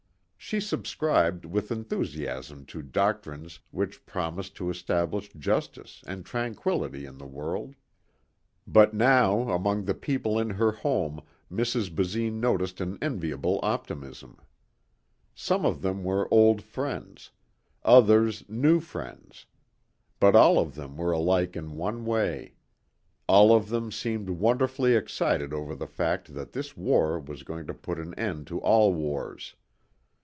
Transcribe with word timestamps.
She 0.43 0.59
subscribed 0.59 1.45
with 1.45 1.71
enthusiasm 1.71 2.65
to 2.65 2.81
doctrines 2.81 3.61
which 3.69 4.05
promised 4.05 4.53
to 4.55 4.69
establish 4.69 5.31
justice 5.31 6.03
and 6.05 6.25
tranquility 6.25 7.05
in 7.05 7.17
the 7.17 7.27
world. 7.27 7.73
But 8.67 8.93
now 8.93 9.47
among 9.49 9.85
the 9.85 9.93
people 9.93 10.37
in 10.37 10.49
her 10.49 10.73
home 10.73 11.21
Mrs. 11.49 11.93
Basine 11.95 12.41
noticed 12.41 12.81
an 12.81 12.97
enviable 13.01 13.61
optimism. 13.63 14.35
Some 15.33 15.65
of 15.65 15.81
them 15.81 16.03
were 16.03 16.27
old 16.33 16.61
friends, 16.61 17.31
others 17.85 18.43
new 18.49 18.81
friends. 18.81 19.45
But 20.19 20.35
all 20.35 20.59
of 20.59 20.75
them 20.75 20.97
were 20.97 21.13
alike 21.13 21.55
in 21.55 21.77
one 21.77 22.03
way. 22.03 22.55
All 23.25 23.55
of 23.55 23.69
them 23.69 23.89
seemed 23.89 24.29
wonderfully 24.29 24.95
excited 24.95 25.53
over 25.53 25.75
the 25.75 25.87
fact 25.87 26.33
that 26.33 26.51
this 26.51 26.75
war 26.75 27.21
was 27.21 27.43
going 27.43 27.67
to 27.67 27.73
put 27.73 27.99
an 27.99 28.13
end 28.15 28.47
to 28.47 28.59
all 28.59 28.93
wars. 28.93 29.55